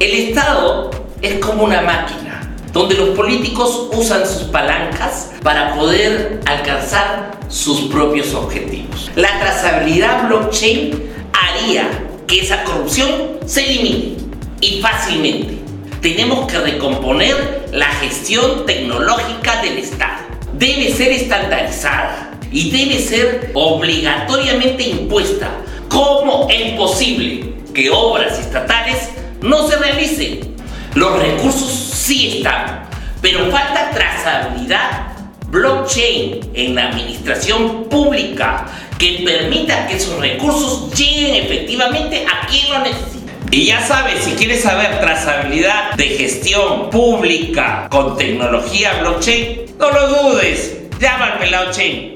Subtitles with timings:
[0.00, 0.90] El Estado
[1.22, 8.34] es como una máquina donde los políticos usan sus palancas para poder alcanzar sus propios
[8.34, 9.08] objetivos.
[9.14, 11.00] La trazabilidad blockchain
[11.32, 11.88] haría
[12.26, 14.16] que esa corrupción se elimine
[14.60, 15.58] y fácilmente.
[16.02, 20.24] Tenemos que recomponer la gestión tecnológica del Estado.
[20.54, 25.50] Debe ser estandarizada y debe ser obligatoriamente impuesta.
[25.88, 29.13] ¿Cómo es posible que obras estatales
[29.44, 30.40] no se realicen?
[30.94, 32.88] Los recursos sí están,
[33.20, 35.08] pero falta trazabilidad
[35.48, 38.66] blockchain en la administración pública
[38.98, 43.32] que permita que esos recursos lleguen efectivamente a quien lo necesita.
[43.50, 50.08] Y ya sabes, si quieres saber trazabilidad de gestión pública con tecnología blockchain, no lo
[50.08, 52.12] dudes, llama al pelado chain.